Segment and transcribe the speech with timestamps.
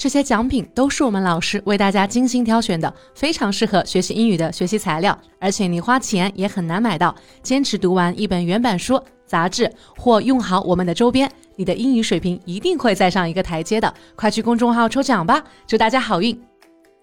[0.00, 7.14] 这些奖品都是我们老师为大家精心挑选的，非常适合学习英语的学习材料，而且你花钱也很难买到。
[7.42, 13.92] 坚持读完一本原版书、杂志或用好我们的周边，你的英语水平一定会再上一个台阶的。
[14.16, 16.40] 快去公众号抽奖吧，祝大家好运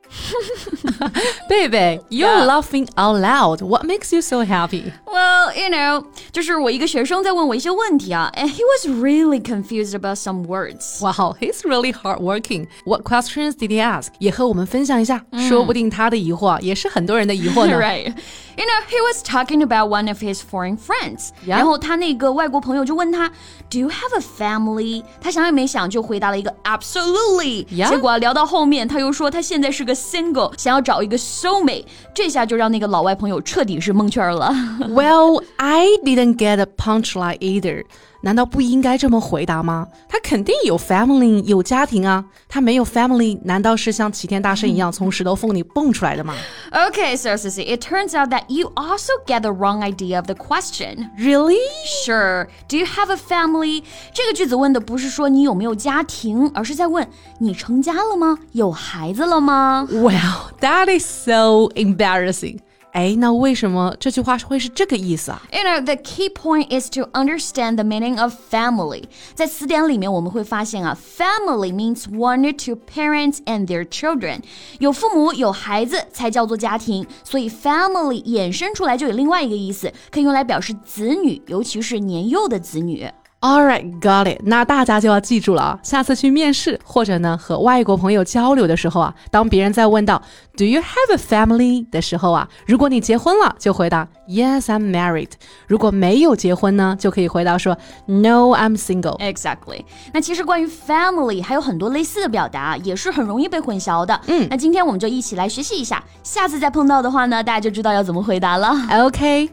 [1.49, 2.45] ！Baby, you're Yeah.
[2.45, 3.63] laughing out loud.
[3.63, 4.93] What makes you so happy?
[5.07, 11.01] Well, you know，就是我一个学生在问我一些问题啊，and he was really confused about some words.
[11.01, 12.67] Wow, he's really hardworking.
[12.85, 14.09] What questions did he ask?
[14.19, 17.79] 也和我们分享一下，说 不定他的疑惑也是很多人的疑惑呢。
[17.79, 18.13] right.
[18.57, 21.31] You know, he was talking about one of his foreign friends.
[21.47, 21.57] Yeah.
[21.57, 23.29] 然后他那个外国朋友就问他，
[23.71, 25.03] Do you have a family？
[25.21, 27.65] 他想也没想就回答了一个 Absolutely。
[27.67, 27.89] Yeah.
[27.89, 31.85] 结果啊聊到后面，他又说他现在是个 single，想要找一个 soulmate。
[32.15, 34.53] 这下就让那个老外朋友彻底是蒙圈了。
[34.89, 37.85] Well, I didn't get a punchline either.
[38.27, 39.89] 难道不应该这么回答吗？
[40.09, 42.25] 他肯定有 family，有家庭啊。
[42.49, 46.35] 他没有 family，难道是像齐天大圣一样从石头缝里蹦出来的吗
[46.71, 50.35] Okay, so Sissy, it turns out that you also get the wrong idea of the
[50.35, 51.11] question.
[51.19, 51.59] ？Really?
[52.05, 52.47] Sure.
[52.69, 53.83] Do you have a family?
[54.15, 58.39] 这个句子问的不是说你有没有家庭，而是在问你成家了吗？
[58.53, 59.89] 有孩子了吗？
[59.91, 62.59] Well, that is so embarrassing.
[62.98, 69.04] 哎，那为什么这句话会是这个意思啊？You know, the key point is to understand the meaning of family.
[69.36, 74.40] 在词典里面我们会发现啊，family means one or two parents and their children.
[74.80, 83.08] 有父母有孩子才叫做家庭，所以 family 衍生出来就有另外一个意思，可以用来表示子女，尤其是年幼的子女。
[83.40, 84.42] All right, got it.
[84.46, 90.20] 那大家就要记住了啊，下次去面试或者呢和外国朋友交流的时候啊，当别人在问到
[90.58, 95.30] Do you have a family 的时候啊，如果你结婚了，就回答 Yes, I'm married。
[95.68, 97.78] 如果没有结婚呢，就可以回答说
[98.08, 99.20] No, I'm single。
[99.20, 99.86] Exactly。
[100.12, 104.20] 那其实关于 family 还有很多类似的表达，也是很容易被混淆的。
[104.26, 108.76] 嗯，那今天我们就一起来学习一下，下次再碰到的话呢，大家就知道要怎么回答了。
[109.06, 109.48] OK，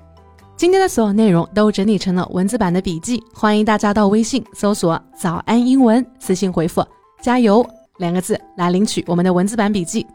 [0.56, 6.84] 今天的所有内容都整理成了文字版的笔记，欢迎大家到微信搜索“早安英文”，私信回复
[7.20, 7.66] “加油”
[7.98, 10.06] 两个字来领取我们的文字版笔记。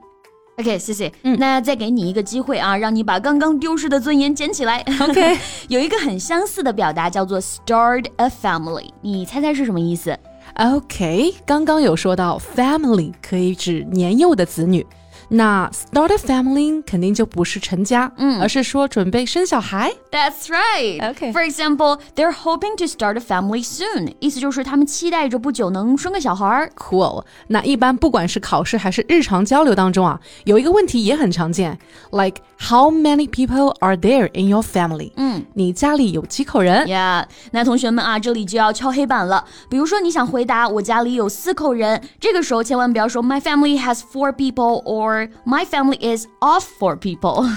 [0.57, 1.11] OK，谢谢。
[1.23, 4.83] 嗯那再给你一个机会啊，让你把刚刚丢失的尊严捡起来。
[5.01, 10.17] OK 有一个很相似的表达叫做 start a family，你猜猜是什么意思
[10.55, 14.85] ？OK，刚刚有说到 family 可以指年幼的子女，
[15.30, 19.90] 那 start a family 肯定就不是成家，嗯，而是说准备生小孩。
[20.10, 21.00] That's right.
[21.00, 21.32] Okay.
[21.32, 24.14] For example, they're hoping to start a family soon.
[24.20, 26.70] 意思就是他们期待着不久能生个小孩儿。
[26.76, 27.24] Cool。
[27.48, 31.78] 那一般不管是考试还是日常交流当中啊，有一个问题也很常见，
[32.10, 35.10] like how many people are there in your family？
[35.16, 39.42] 嗯，你家里有几口人 Yeah，那同学们啊，这里就要敲黑板了。
[39.70, 45.07] 比如说，你想回答我家里有四口人，这个时候千万不要说 My family has four people or
[45.45, 47.49] My family is of four people。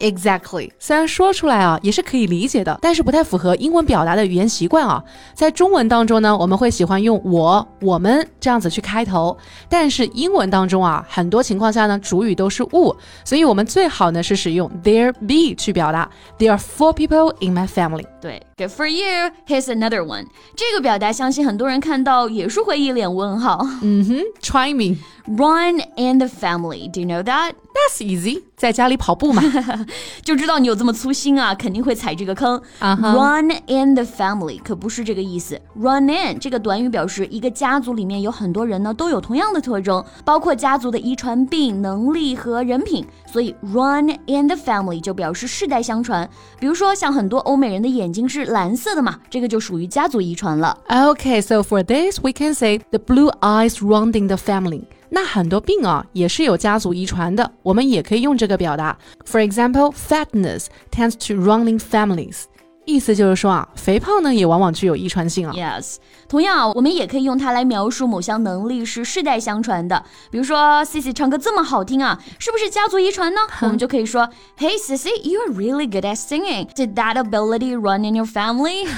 [0.00, 5.04] Exactly，虽然说出来啊也是可以理解的，但是不太符合英文表达的语言习惯啊。
[5.34, 9.36] 在中文当中呢，我们会喜欢用我、我们这样子去开头，
[9.68, 18.06] 但是英文当中啊，很多情况下呢，主语都是物，所以我们最好呢是使用 there be 去表达 There are four people in my family。
[18.22, 19.32] 对，Good for you.
[19.46, 20.26] Here's another one。
[20.56, 23.66] 这个表达相信很多人看到也是会一脸问号。
[23.82, 24.98] 嗯哼，Try me。
[25.26, 26.90] Run and the family.
[26.90, 27.52] Do you know that?
[27.72, 29.42] That's easy，在家里跑步嘛。
[30.22, 32.60] 就知道你有这么粗心啊，肯定会踩这个坑。
[32.80, 35.60] Run in the family 可不是这个意思。
[35.74, 43.06] Run in 这个短语表示一个家族里面有很多人呢都有同样的特征，包括家族的遗传病、能力和人品。
[43.32, 46.28] 所以 run in the family 就表示世代相传。
[46.58, 50.76] 比如说像很多欧美人的眼睛是蓝色的嘛，这个就属于家族遗传了。
[50.88, 54.82] Okay, so for this we can say the blue eyes run in the family.
[55.10, 58.96] 那很多病啊也是有家族遗传的，我们也可以用这个表达。
[59.26, 62.44] For example, fatness tends to run in families.
[62.86, 65.52] 意思就是说啊，肥胖呢也往往具有遗传性啊。
[65.54, 65.96] Yes，
[66.28, 70.02] 同样啊，我们也可以用它来描述某项能力是世代相传的。
[70.30, 73.40] 比如说，Cici 唱歌这么好听啊，是不是家族遗传呢？
[73.60, 74.28] 我们就可以说
[74.58, 76.66] ，Hey Cici, you are really good at singing.
[76.74, 78.88] Did that ability run in your family?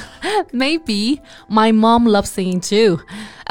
[0.53, 1.19] Maybe
[1.51, 3.01] my mom loves singing too.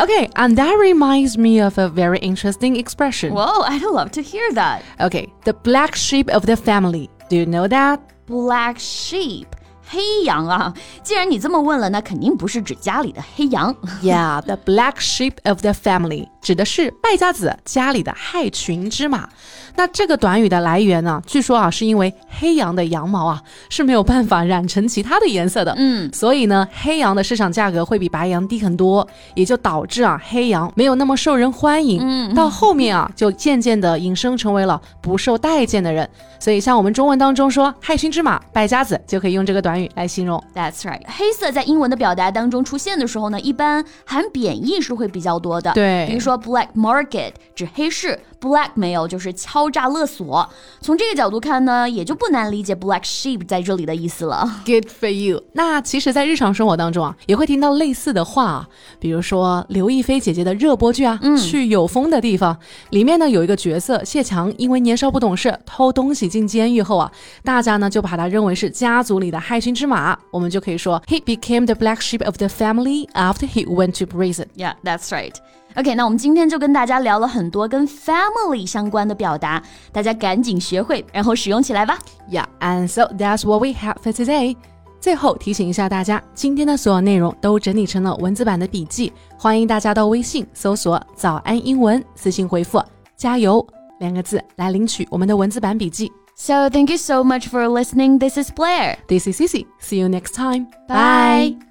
[0.01, 3.33] Okay, and that reminds me of a very interesting expression.
[3.33, 4.83] Whoa, I'd love to hear that.
[5.01, 7.09] Okay, the black sheep of the family.
[7.29, 7.99] Do you know that?
[8.27, 9.47] black sheep。
[9.89, 13.73] 黑羊啊，既然你这么问了，那肯定不是指家里的黑羊。
[14.03, 19.30] Yeah, the black sheep of the family 指的是败家子家里的害群之马。
[19.76, 21.22] 那这个短语的来源呢？
[21.26, 32.02] 据说啊，是因为黑羊的羊毛啊是没有办法染成其他的颜色的，嗯，所以呢，黑羊的市场价格会比白羊低很多，也就导致啊，黑羊没有那么受人欢迎。
[32.04, 36.08] 嗯，到后面啊，就渐渐的引申成为了不受待见的人。
[36.38, 40.44] 所以像我们中文当中说害群之马、败家子，就可以用这个短语来形容。
[40.54, 41.02] That's right。
[41.06, 45.72] 黑色在英文的表达当中出现的时候呢，一般含贬义是会比较多的。
[45.74, 50.48] 对，比如说 black market 指黑市，blackmail 就是敲诈勒索。
[50.82, 54.50] 从这个角度看呢，也就不难理解 black sheep 在这里的意思了。
[54.66, 55.44] Good for you。
[55.54, 58.68] 那其实，在日常生活当中啊，也会听到类似的话啊，
[59.00, 62.58] 比如说刘亦菲姐姐的热播剧啊，嗯去有风的地方，
[62.90, 67.12] 里面呢有一个角色谢强，因为年少不懂事偷东西进监狱后啊，
[67.44, 74.48] 大家呢就把他认为是家族里的害群之马，我们就可以说 He became the black sheep of the family after he went to prison。
[74.56, 75.36] Yeah, that's right.
[75.76, 81.98] OK，那我们今天就跟大家聊了很多跟 family 相关的表达，大家赶紧学会，然后使用起来吧。
[82.30, 84.58] Yeah, and so that's what we have for today.
[85.00, 92.84] 最后提醒一下大家，今天的所有内容都整理成了文字版的笔记，欢迎大家到微信搜索“早安英文”，私信回复
[93.18, 93.66] “加油”
[94.00, 96.12] 两个字来领取我们的文字版笔记。
[96.36, 98.20] So thank you so much for listening.
[98.20, 98.98] This is Blair.
[99.08, 99.66] This is Cici.
[99.80, 100.68] See you next time.
[100.88, 101.71] Bye.